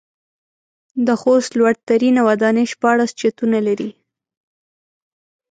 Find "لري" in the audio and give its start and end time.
3.67-3.89